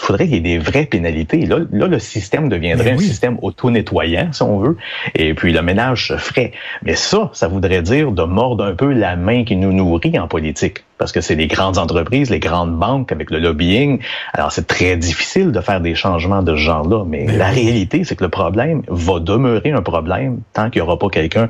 il 0.00 0.04
faudrait 0.04 0.24
qu'il 0.26 0.34
y 0.34 0.38
ait 0.38 0.40
des 0.40 0.58
vraies 0.58 0.84
pénalités. 0.84 1.46
Là, 1.46 1.58
là 1.72 1.86
le 1.86 1.98
système 1.98 2.48
deviendrait 2.48 2.92
un 2.92 2.98
système 2.98 3.38
auto-nettoyant, 3.42 4.32
si 4.32 4.42
on 4.42 4.58
veut, 4.58 4.76
et 5.14 5.34
puis 5.34 5.52
le 5.52 5.62
ménage 5.62 6.08
se 6.08 6.16
ferait. 6.16 6.52
Mais 6.82 6.94
ça, 6.94 7.30
ça 7.32 7.48
voudrait 7.48 7.82
dire 7.82 8.12
de 8.12 8.22
mordre 8.22 8.64
un 8.64 8.74
peu 8.74 8.92
la 8.92 9.16
main 9.16 9.44
qui 9.44 9.56
nous 9.56 9.72
nourrit 9.72 10.18
en 10.18 10.28
politique 10.28 10.84
parce 10.98 11.12
que 11.12 11.20
c'est 11.20 11.36
les 11.36 11.46
grandes 11.46 11.78
entreprises, 11.78 12.28
les 12.28 12.40
grandes 12.40 12.76
banques 12.76 13.12
avec 13.12 13.30
le 13.30 13.38
lobbying. 13.38 14.00
Alors, 14.34 14.52
c'est 14.52 14.66
très 14.66 14.96
difficile 14.96 15.52
de 15.52 15.60
faire 15.60 15.80
des 15.80 15.94
changements 15.94 16.42
de 16.42 16.52
ce 16.52 16.60
genre-là. 16.60 17.04
Mais, 17.06 17.26
la 17.26 17.48
réalité, 17.48 18.04
c'est 18.04 18.16
que 18.16 18.24
le 18.24 18.30
problème 18.30 18.82
va 18.88 19.20
demeurer 19.20 19.70
un 19.70 19.82
problème 19.82 20.40
tant 20.52 20.70
qu'il 20.70 20.82
n'y 20.82 20.86
aura 20.86 20.98
pas 20.98 21.08
quelqu'un 21.08 21.48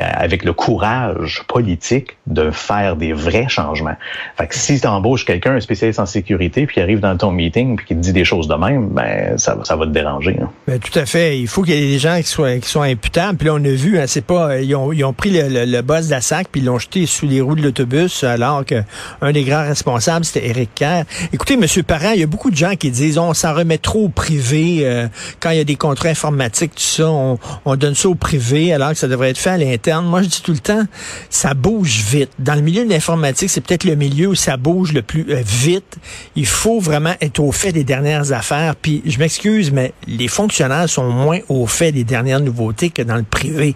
euh, 0.00 0.04
avec 0.14 0.44
le 0.44 0.52
courage 0.52 1.42
politique 1.48 2.16
de 2.26 2.50
faire 2.50 2.96
des 2.96 3.12
vrais 3.12 3.48
changements. 3.48 3.96
Fait 4.36 4.46
que 4.46 4.54
si 4.54 4.80
tu 4.80 4.86
embauches 4.86 5.24
quelqu'un, 5.24 5.56
un 5.56 5.60
spécialiste 5.60 5.98
en 5.98 6.06
sécurité, 6.06 6.66
puis 6.66 6.74
qui 6.74 6.80
arrive 6.80 7.00
dans 7.00 7.16
ton 7.16 7.32
meeting, 7.32 7.76
puis 7.76 7.86
qui 7.86 7.94
te 7.96 8.00
dit 8.00 8.12
des 8.12 8.24
choses 8.24 8.46
de 8.46 8.54
même, 8.54 8.88
ben, 8.90 9.36
ça, 9.36 9.58
ça 9.64 9.74
va 9.74 9.86
te 9.86 9.90
déranger. 9.90 10.36
Hein. 10.40 10.48
Ben, 10.68 10.78
tout 10.78 10.96
à 10.96 11.06
fait. 11.06 11.38
Il 11.38 11.48
faut 11.48 11.62
qu'il 11.62 11.74
y 11.74 11.78
ait 11.78 11.92
des 11.92 11.98
gens 11.98 12.16
qui 12.18 12.28
soient, 12.28 12.56
qui 12.58 12.68
soient 12.68 12.84
imputables. 12.84 13.36
Puis 13.38 13.48
là, 13.48 13.54
on 13.54 13.64
a 13.64 13.68
vu, 13.68 13.98
hein, 13.98 14.04
c'est 14.06 14.24
pas, 14.24 14.60
ils 14.60 14.74
ont, 14.76 14.92
ils 14.92 15.04
ont 15.04 15.12
pris 15.12 15.30
le, 15.30 15.64
le, 15.64 15.82
boss 15.82 16.06
de 16.06 16.12
la 16.12 16.20
SAC, 16.20 16.48
puis 16.52 16.60
ils 16.60 16.64
l'ont 16.64 16.78
jeté 16.78 17.06
sous 17.06 17.26
les 17.26 17.40
roues 17.40 17.56
de 17.56 17.62
l'autobus, 17.62 18.22
alors 18.24 18.64
que 18.64 18.75
un 19.20 19.32
des 19.32 19.44
grands 19.44 19.64
responsables, 19.64 20.24
c'était 20.24 20.46
Éric 20.46 20.70
Kerr. 20.74 21.04
Écoutez, 21.32 21.54
M. 21.54 21.64
Parent, 21.84 22.12
il 22.12 22.20
y 22.20 22.22
a 22.22 22.26
beaucoup 22.26 22.50
de 22.50 22.56
gens 22.56 22.74
qui 22.76 22.90
disent 22.90 23.18
on 23.18 23.34
s'en 23.34 23.54
remet 23.54 23.78
trop 23.78 24.04
au 24.04 24.08
privé 24.08 24.80
euh, 24.82 25.08
quand 25.40 25.50
il 25.50 25.58
y 25.58 25.60
a 25.60 25.64
des 25.64 25.76
contrats 25.76 26.08
informatiques, 26.08 26.74
tout 26.74 26.82
ça, 26.82 27.08
on, 27.08 27.76
donne 27.76 27.94
ça 27.94 28.08
au 28.08 28.14
privé 28.14 28.72
alors 28.72 28.90
que 28.90 28.96
ça 28.96 29.08
devrait 29.08 29.30
être 29.30 29.38
fait 29.38 29.50
à 29.50 29.58
l'interne. 29.58 30.06
Moi, 30.06 30.22
je 30.22 30.28
dis 30.28 30.42
tout 30.42 30.52
le 30.52 30.58
temps, 30.58 30.84
ça 31.30 31.54
bouge 31.54 32.02
vite. 32.08 32.30
Dans 32.38 32.54
le 32.54 32.62
milieu 32.62 32.84
de 32.84 32.90
l'informatique, 32.90 33.50
c'est 33.50 33.60
peut-être 33.60 33.84
le 33.84 33.94
milieu 33.94 34.28
où 34.28 34.34
ça 34.34 34.56
bouge 34.56 34.92
le 34.92 35.02
plus 35.02 35.26
euh, 35.30 35.42
vite. 35.44 35.96
Il 36.34 36.46
faut 36.46 36.80
vraiment 36.80 37.14
être 37.20 37.40
au 37.40 37.52
fait 37.52 37.72
des 37.72 37.84
dernières 37.84 38.32
affaires. 38.32 38.76
Puis, 38.76 39.02
je 39.04 39.18
m'excuse, 39.18 39.70
mais 39.72 39.92
les 40.06 40.28
fonctionnaires 40.28 40.88
sont 40.88 41.10
moins 41.10 41.38
au 41.48 41.66
fait 41.66 41.92
des 41.92 42.04
dernières 42.04 42.40
nouveautés 42.40 42.90
que 42.90 43.02
dans 43.02 43.16
le 43.16 43.22
privé. 43.22 43.74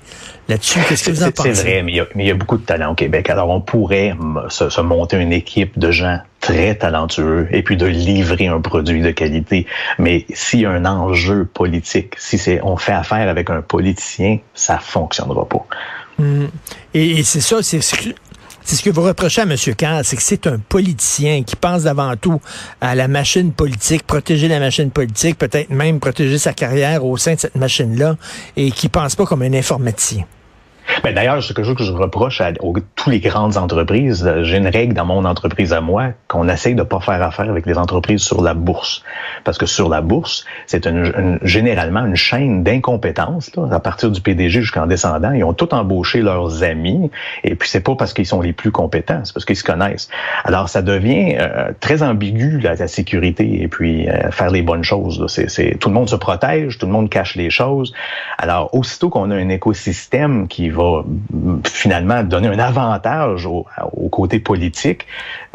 Là-dessus, 0.48 0.80
qu'est-ce 0.88 1.04
que 1.04 1.10
vous 1.12 1.22
en 1.22 1.30
pensez? 1.30 1.54
C'est 1.54 1.62
vrai, 1.62 1.82
mais 1.82 1.92
il, 1.92 2.26
y 2.26 2.30
a, 2.30 2.34
beaucoup 2.34 2.56
de 2.56 2.64
talent 2.64 2.92
au 2.92 2.94
Québec. 2.94 3.30
Alors, 3.30 3.50
on 3.50 3.60
pourrait 3.60 4.14
se 4.48 4.68
monter 4.90 5.18
une 5.18 5.32
équipe 5.32 5.78
de 5.78 5.90
gens 5.90 6.18
très 6.40 6.74
talentueux 6.74 7.48
et 7.52 7.62
puis 7.62 7.76
de 7.76 7.86
livrer 7.86 8.48
un 8.48 8.60
produit 8.60 9.02
de 9.02 9.10
qualité. 9.10 9.66
Mais 9.98 10.26
s'il 10.32 10.60
y 10.60 10.66
a 10.66 10.70
un 10.70 10.84
enjeu 10.84 11.44
politique, 11.44 12.14
si 12.18 12.38
c'est 12.38 12.60
on 12.62 12.76
fait 12.76 12.92
affaire 12.92 13.28
avec 13.28 13.50
un 13.50 13.62
politicien, 13.62 14.38
ça 14.54 14.78
fonctionnera 14.78 15.48
pas. 15.48 15.64
Hmm. 16.18 16.46
Et, 16.92 17.22
c'est 17.22 17.40
ça, 17.40 17.62
c'est 17.62 17.80
ce 17.80 18.82
que 18.82 18.90
vous 18.90 19.02
reprochez 19.02 19.42
à 19.42 19.44
M. 19.44 19.56
Carr, 19.76 20.00
c'est 20.04 20.16
que 20.16 20.22
c'est 20.22 20.46
un 20.46 20.58
politicien 20.58 21.44
qui 21.44 21.56
pense 21.56 21.86
avant 21.86 22.14
tout 22.16 22.40
à 22.80 22.94
la 22.94 23.06
machine 23.06 23.52
politique, 23.52 24.06
protéger 24.06 24.48
la 24.48 24.58
machine 24.58 24.90
politique, 24.90 25.38
peut-être 25.38 25.70
même 25.70 26.00
protéger 26.00 26.38
sa 26.38 26.52
carrière 26.52 27.04
au 27.04 27.16
sein 27.16 27.34
de 27.34 27.40
cette 27.40 27.54
machine-là, 27.54 28.16
et 28.56 28.70
qui 28.70 28.88
pense 28.88 29.14
pas 29.14 29.24
comme 29.24 29.42
un 29.42 29.54
informaticien. 29.54 30.24
Ben, 31.04 31.14
D'ailleurs, 31.14 31.42
c'est 31.42 31.54
quelque 31.54 31.66
chose 31.66 31.76
que 31.76 31.84
je 31.84 31.92
reproche 31.92 32.40
à, 32.40 32.52
toutes 32.52 32.84
tous 32.94 33.10
les 33.10 33.20
grandes 33.20 33.56
entreprises. 33.56 34.30
J'ai 34.42 34.58
une 34.58 34.66
règle 34.66 34.94
dans 34.94 35.06
mon 35.06 35.24
entreprise 35.24 35.72
à 35.72 35.80
moi 35.80 36.08
qu'on 36.28 36.48
essaye 36.48 36.74
de 36.74 36.82
pas 36.82 37.00
faire 37.00 37.22
affaire 37.22 37.48
avec 37.48 37.64
les 37.64 37.78
entreprises 37.78 38.20
sur 38.20 38.42
la 38.42 38.52
bourse. 38.52 39.02
Parce 39.44 39.56
que 39.56 39.66
sur 39.66 39.88
la 39.88 40.02
bourse, 40.02 40.44
c'est 40.66 40.86
une, 40.86 41.38
généralement 41.42 42.04
une 42.04 42.16
chaîne 42.16 42.62
d'incompétence. 42.62 43.50
À 43.70 43.80
partir 43.80 44.10
du 44.10 44.20
PDG 44.20 44.60
jusqu'en 44.60 44.86
descendant, 44.86 45.32
ils 45.32 45.44
ont 45.44 45.54
tout 45.54 45.72
embauché 45.74 46.20
leurs 46.20 46.62
amis. 46.62 47.10
Et 47.44 47.54
puis, 47.54 47.68
c'est 47.68 47.80
pas 47.80 47.94
parce 47.94 48.12
qu'ils 48.12 48.26
sont 48.26 48.40
les 48.40 48.52
plus 48.52 48.70
compétents, 48.70 49.20
c'est 49.24 49.32
parce 49.32 49.46
qu'ils 49.46 49.56
se 49.56 49.64
connaissent. 49.64 50.08
Alors, 50.44 50.68
ça 50.68 50.82
devient 50.82 51.36
euh, 51.38 51.72
très 51.80 52.02
ambigu, 52.02 52.60
la, 52.60 52.74
la 52.74 52.88
sécurité, 52.88 53.62
et 53.62 53.68
puis 53.68 54.08
euh, 54.08 54.30
faire 54.30 54.50
les 54.50 54.62
bonnes 54.62 54.84
choses. 54.84 55.24
C'est, 55.28 55.78
tout 55.78 55.88
le 55.88 55.94
monde 55.94 56.08
se 56.08 56.16
protège, 56.16 56.78
tout 56.78 56.86
le 56.86 56.92
monde 56.92 57.08
cache 57.08 57.36
les 57.36 57.50
choses. 57.50 57.92
Alors, 58.38 58.74
aussitôt 58.74 59.08
qu'on 59.08 59.30
a 59.30 59.36
un 59.36 59.48
écosystème 59.48 60.48
qui 60.48 60.68
va 60.68 60.79
finalement 61.64 62.22
donner 62.22 62.48
un 62.48 62.58
avantage 62.58 63.46
au, 63.46 63.66
côté 64.10 64.40
politique, 64.40 65.06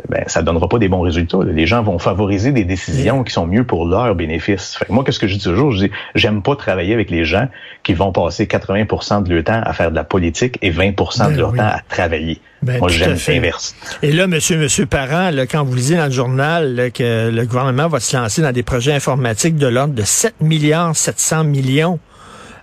ben, 0.10 0.24
ça 0.28 0.42
ne 0.42 0.46
donnera 0.46 0.70
pas 0.70 0.80
des 0.80 0.88
bons 0.88 1.02
résultats. 1.02 1.40
Les 1.46 1.68
gens 1.68 1.84
vont 1.84 2.00
favoriser 2.00 2.52
des 2.52 2.64
décisions 2.64 3.24
qui 3.24 3.34
sont 3.34 3.46
mieux 3.46 3.66
pour 3.66 3.86
leur 3.86 4.16
bénéfice. 4.16 4.80
moi, 4.90 5.04
qu'est-ce 5.04 5.20
que 5.20 5.28
je 5.28 5.36
dis 5.36 5.44
toujours? 5.44 5.72
Je 5.72 5.86
dis, 5.86 5.92
j'aime 6.16 6.42
pas 6.42 6.56
travailler 6.56 6.94
avec 6.94 7.10
les 7.10 7.26
gens 7.26 7.48
qui 7.84 7.94
vont 7.94 8.12
passer 8.12 8.48
80 8.48 9.22
de 9.22 9.34
leur 9.34 9.44
temps 9.44 9.62
à 9.64 9.74
faire 9.74 9.92
de 9.92 9.96
la 9.96 10.04
politique 10.04 10.58
et 10.62 10.70
20 10.70 10.88
de 10.88 10.94
ben 10.94 11.38
leur 11.38 11.54
temps 11.54 11.64
à 11.64 11.82
travailler. 11.88 12.40
Ben, 12.62 12.80
moi, 12.80 12.90
j'aime 12.90 13.18
l'inverse. 13.28 13.76
Et 14.02 14.12
là, 14.12 14.28
monsieur, 14.28 14.58
monsieur 14.58 14.86
Parent, 14.86 15.30
quand 15.50 15.64
vous 15.64 15.76
lisez 15.76 15.98
dans 15.98 16.06
le 16.06 16.12
journal 16.12 16.92
que 16.94 17.30
le 17.30 17.46
gouvernement 17.46 17.88
va 17.88 18.00
se 18.00 18.16
lancer 18.16 18.42
dans 18.42 18.52
des 18.52 18.64
projets 18.64 18.94
informatiques 18.94 19.58
de 19.58 19.68
l'ordre 19.68 19.94
de 19.94 20.04
7 20.04 20.36
milliards 20.42 20.96
700 20.96 21.44
millions, 21.44 22.00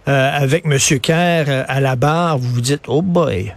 avec 0.07 0.65
M. 0.65 0.79
Kerr 1.01 1.65
à 1.69 1.81
la 1.81 1.97
barre, 1.97 2.39
vous 2.39 2.49
vous 2.49 2.61
dites, 2.61 2.83
oh 2.89 3.03
boy. 3.03 3.55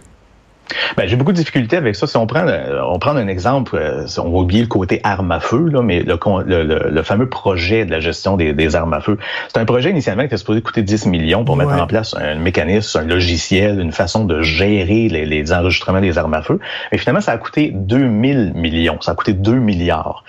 Ben, 0.96 1.06
j'ai 1.06 1.16
beaucoup 1.16 1.32
de 1.32 1.36
difficultés 1.36 1.76
avec 1.76 1.94
ça. 1.94 2.06
Si 2.06 2.16
on 2.16 2.26
prend, 2.26 2.46
on 2.90 2.98
prend 2.98 3.16
un 3.16 3.28
exemple, 3.28 3.76
euh, 3.76 4.06
on 4.18 4.30
va 4.30 4.38
oublier 4.38 4.62
le 4.62 4.68
côté 4.68 5.00
arme 5.04 5.30
à 5.30 5.40
feu, 5.40 5.68
là, 5.68 5.82
mais 5.82 6.02
le, 6.02 6.18
le, 6.44 6.90
le, 6.90 7.02
fameux 7.02 7.28
projet 7.28 7.84
de 7.84 7.90
la 7.90 8.00
gestion 8.00 8.36
des, 8.36 8.52
des 8.52 8.76
armes 8.76 8.92
à 8.92 9.00
feu, 9.00 9.18
c'est 9.48 9.58
un 9.58 9.64
projet 9.64 9.90
initialement 9.90 10.22
qui 10.22 10.26
était 10.26 10.36
supposé 10.36 10.62
coûter 10.62 10.82
10 10.82 11.06
millions 11.06 11.44
pour 11.44 11.56
mettre 11.56 11.72
en 11.72 11.86
place 11.86 12.14
un 12.18 12.36
mécanisme, 12.36 12.98
un 12.98 13.04
logiciel, 13.04 13.80
une 13.80 13.92
façon 13.92 14.24
de 14.24 14.42
gérer 14.42 15.08
les, 15.08 15.26
les, 15.26 15.52
enregistrements 15.52 16.00
des 16.00 16.18
armes 16.18 16.34
à 16.34 16.42
feu. 16.42 16.58
Mais 16.90 16.98
finalement, 16.98 17.20
ça 17.20 17.32
a 17.32 17.38
coûté 17.38 17.70
2000 17.74 18.52
millions. 18.54 19.00
Ça 19.00 19.12
a 19.12 19.14
coûté 19.14 19.32
2 19.32 19.54
milliards. 19.54 20.24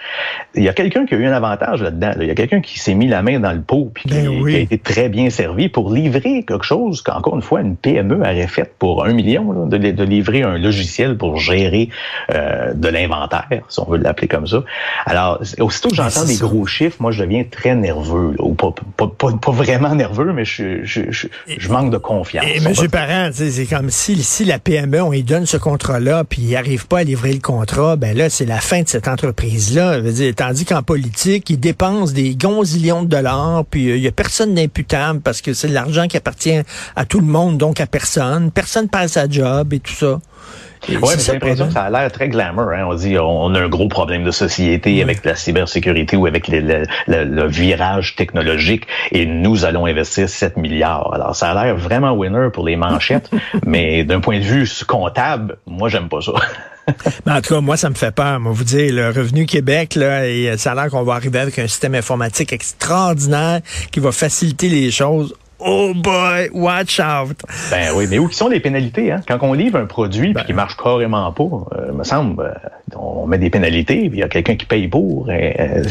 Il 0.56 0.64
y 0.64 0.70
a 0.70 0.74
quelqu'un 0.74 1.06
qui 1.06 1.16
a 1.16 1.18
eu 1.18 1.26
un 1.26 1.34
avantage 1.34 1.82
là-dedans. 1.82 2.12
Il 2.20 2.28
y 2.28 2.32
a 2.32 2.36
quelqu'un 2.36 2.62
qui 2.62 2.80
s'est 2.80 2.94
mis 2.94 3.08
la 3.08 3.22
main 3.22 3.40
dans 3.40 3.54
le 3.54 3.62
pot 3.62 3.92
puis 3.94 4.04
qui, 4.04 4.10
ben 4.10 4.46
qui, 4.46 4.56
a 4.56 4.60
été 4.60 4.78
très 4.78 5.10
bien 5.10 5.30
servi 5.30 5.70
pour 5.70 5.92
livrer 5.92 6.44
quelque 6.44 6.66
chose 6.66 7.02
qu'encore 7.02 7.36
une 7.36 7.42
fois, 7.42 7.62
une 7.62 7.76
PME 7.76 8.20
aurait 8.20 8.48
fait 8.48 8.72
pour 8.78 9.06
un 9.06 9.14
million 9.14 9.52
là, 9.52 9.66
de, 9.66 9.78
de 9.78 10.04
livrer 10.04 10.27
un 10.44 10.58
logiciel 10.58 11.18
pour 11.18 11.38
gérer 11.38 11.90
euh, 12.34 12.74
de 12.74 12.88
l'inventaire, 12.88 13.62
si 13.70 13.80
on 13.80 13.86
veut 13.86 13.98
l'appeler 13.98 14.28
comme 14.28 14.48
ça. 14.48 14.64
Alors, 15.06 15.42
aussitôt 15.60 15.90
que 15.90 15.96
j'entends 15.96 16.26
des 16.26 16.38
gros 16.38 16.66
chiffres, 16.66 16.98
moi, 17.00 17.12
je 17.12 17.24
deviens 17.24 17.44
très 17.50 17.76
nerveux. 17.76 18.36
ou 18.40 18.54
pas, 18.54 18.74
pas, 18.96 19.08
pas, 19.08 19.52
vraiment 19.52 19.96
nerveux, 19.96 20.32
mais 20.34 20.46
je, 20.46 20.84
je, 20.84 21.02
je, 21.10 21.28
je 21.48 21.70
manque 21.70 21.92
de 21.92 21.98
confiance. 21.98 22.46
Et 22.46 22.58
M. 22.58 22.74
Parent, 22.92 23.30
c'est 23.34 23.66
comme 23.66 23.90
si, 23.90 24.22
si 24.24 24.46
la 24.46 24.60
PME, 24.60 25.02
on 25.02 25.12
lui 25.12 25.24
donne 25.24 25.46
ce 25.46 25.58
contrat-là, 25.58 26.24
puis 26.24 26.42
il 26.42 26.52
n'arrive 26.52 26.88
pas 26.88 27.00
à 27.00 27.04
livrer 27.04 27.34
le 27.34 27.40
contrat, 27.40 27.96
ben 27.96 28.16
là, 28.16 28.30
c'est 28.30 28.46
la 28.46 28.60
fin 28.60 28.82
de 28.82 28.88
cette 28.88 29.08
entreprise-là. 29.08 30.00
Tandis 30.36 30.66
qu'en 30.66 30.84
politique, 30.84 31.50
ils 31.50 31.60
dépensent 31.60 32.14
des 32.14 32.36
gonzillions 32.36 33.04
de 33.04 33.08
dollars, 33.08 33.66
puis 33.70 33.90
euh, 33.90 33.98
il 33.98 34.04
y 34.04 34.08
a 34.08 34.12
personne 34.12 34.54
d'imputable 34.54 35.22
parce 35.22 35.42
que 35.42 35.54
c'est 35.54 35.68
de 35.68 35.74
l'argent 35.74 36.08
qui 36.08 36.18
appartient 36.18 36.60
à 36.96 37.06
tout 37.06 37.20
le 37.20 37.26
monde, 37.26 37.58
donc 37.58 37.80
à 37.82 37.88
personne. 37.88 38.52
Personne 38.52 38.90
passe 38.90 39.14
sa 39.14 39.28
job 39.30 39.74
et 39.74 39.80
tout 39.80 39.94
ça. 39.94 40.17
Oui, 40.90 41.14
j'ai 41.18 41.34
l'impression 41.34 41.68
que 41.68 41.74
ça 41.74 41.84
a 41.84 41.90
l'air 41.90 42.12
très 42.12 42.30
glamour. 42.30 42.72
Hein. 42.72 42.86
On 42.88 42.94
dit 42.94 43.18
on 43.20 43.54
a 43.56 43.60
un 43.60 43.68
gros 43.68 43.88
problème 43.88 44.24
de 44.24 44.32
société 44.32 45.02
avec 45.02 45.26
la 45.26 45.36
cybersécurité 45.36 46.16
ou 46.16 46.26
avec 46.26 46.48
le, 46.48 47.48
virage 47.48 48.16
technologique 48.16 48.88
et 49.12 49.26
nous 49.26 49.66
allons 49.66 49.86
investir 49.86 50.30
7 50.30 50.58
milliards. 50.58 51.14
Alors, 51.14 51.36
ça 51.36 51.52
a 51.52 51.66
l'air 51.66 51.76
vraiment 51.76 52.12
winner 52.12 52.50
pour 52.54 52.66
les 52.66 52.76
manchettes, 52.76 53.30
mais 53.66 54.04
d'un 54.04 54.20
point 54.20 54.40
de 54.40 54.44
vue 54.44 54.68
comptable, 54.88 55.58
moi, 55.66 55.90
j'aime 55.90 56.10
pas 56.10 56.22
ça. 56.22 56.34
Mais 57.26 57.34
en 57.34 57.42
tout 57.42 57.56
cas, 57.56 57.60
moi, 57.60 57.76
ça 57.76 57.90
me 57.90 57.96
fait 57.96 58.16
peur. 58.16 58.40
Moi, 58.40 58.54
vous 58.54 58.64
dire, 58.64 58.94
le 58.94 59.10
Revenu 59.10 59.46
Québec, 59.46 59.96
là, 59.96 60.26
et 60.26 60.56
ça 60.58 60.72
a 60.72 60.76
l'air 60.76 60.90
qu'on 60.90 61.04
va 61.04 61.16
arriver 61.16 61.40
avec 61.40 61.60
un 61.60 61.68
système 61.68 61.96
informatique 61.96 62.54
extraordinaire 62.54 63.60
qui 63.92 64.00
va 64.00 64.14
faciliter 64.14 64.70
les 64.70 64.90
choses. 64.90 65.36
Oh 65.60 65.94
boy, 65.96 66.50
watch 66.54 67.00
out. 67.00 67.36
Ben 67.72 67.92
oui, 67.96 68.06
mais 68.10 68.20
où 68.20 68.30
sont 68.32 68.48
les 68.48 68.60
pénalités? 68.60 69.12
Hein? 69.12 69.22
Quand 69.28 69.40
on 69.42 69.54
livre 69.54 69.80
un 69.80 69.86
produit 69.86 70.34
ben, 70.34 70.44
qui 70.44 70.54
marche 70.54 70.78
carrément 70.78 71.32
pas, 71.32 71.44
euh, 71.44 71.94
me 71.94 72.04
semble, 72.04 72.44
euh, 72.44 72.96
on 72.96 73.26
met 73.26 73.40
des 73.40 73.50
pénalités, 73.50 74.08
puis 74.10 74.20
il 74.20 74.22
y 74.22 74.24
a 74.24 74.30
quelqu'un 74.30 74.56
qui 74.56 74.66
paye 74.66 74.88
pour. 74.88 75.32
Et, 75.32 75.56
euh, 75.60 75.84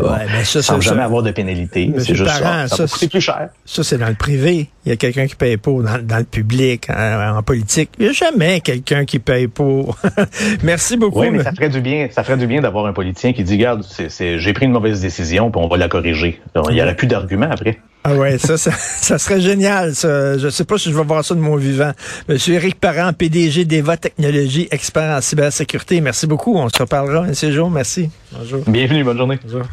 ouais, 0.00 0.26
ben 0.26 0.44
ça, 0.44 0.62
sans 0.62 0.80
jamais 0.80 1.02
avoir 1.02 1.22
de 1.22 1.32
pénalité. 1.32 1.92
C'est 1.98 2.14
juste 2.14 2.30
ça. 2.30 2.68
Ça, 2.68 2.86
ça 2.86 3.08
plus 3.08 3.20
cher. 3.20 3.48
Ça, 3.64 3.82
c'est 3.82 3.98
dans 3.98 4.08
le 4.08 4.14
privé. 4.14 4.68
Il 4.88 4.92
y 4.92 4.94
a 4.94 4.96
quelqu'un 4.96 5.26
qui 5.26 5.34
paye 5.34 5.58
pour. 5.58 5.82
Dans, 5.82 6.02
dans 6.02 6.16
le 6.16 6.24
public, 6.24 6.88
en, 6.88 7.42
politique, 7.42 7.90
il 7.98 8.04
n'y 8.04 8.08
a 8.08 8.12
jamais 8.12 8.62
quelqu'un 8.62 9.04
qui 9.04 9.18
paye 9.18 9.46
pour. 9.46 9.98
Merci 10.62 10.96
beaucoup. 10.96 11.20
Oui, 11.20 11.30
mais, 11.30 11.42
ça 11.42 11.52
ferait 11.52 11.68
du 11.68 11.82
bien. 11.82 12.08
Ça 12.10 12.24
ferait 12.24 12.38
du 12.38 12.46
bien 12.46 12.62
d'avoir 12.62 12.86
un 12.86 12.94
politicien 12.94 13.34
qui 13.34 13.44
dit, 13.44 13.56
regarde, 13.56 13.84
j'ai 14.18 14.52
pris 14.54 14.64
une 14.64 14.72
mauvaise 14.72 15.02
décision, 15.02 15.50
puis 15.50 15.60
on 15.62 15.68
va 15.68 15.76
la 15.76 15.88
corriger. 15.88 16.40
il 16.70 16.74
n'y 16.74 16.80
aura 16.80 16.94
plus 16.94 17.06
d'arguments 17.06 17.50
après. 17.50 17.80
Ah 18.02 18.14
ouais, 18.14 18.38
ça, 18.38 18.56
ça, 18.56 18.70
ça, 18.76 19.18
serait 19.18 19.42
génial. 19.42 19.94
Ça. 19.94 20.38
Je 20.38 20.48
sais 20.48 20.64
pas 20.64 20.78
si 20.78 20.90
je 20.90 20.96
vais 20.96 21.04
voir 21.04 21.22
ça 21.22 21.34
de 21.34 21.40
mon 21.40 21.56
vivant. 21.56 21.92
Monsieur 22.26 22.54
Éric 22.54 22.80
Parent, 22.80 23.12
PDG 23.12 23.66
d'Eva 23.66 23.98
Technologies, 23.98 24.68
expert 24.70 25.18
en 25.18 25.20
cybersécurité. 25.20 26.00
Merci 26.00 26.26
beaucoup. 26.26 26.56
On 26.56 26.66
se 26.70 26.78
reparlera 26.78 27.24
un 27.24 27.34
séjour. 27.34 27.68
Merci. 27.68 28.08
Bonjour. 28.32 28.62
Bienvenue. 28.66 29.04
Bonne 29.04 29.18
journée. 29.18 29.38
Bonjour. 29.44 29.66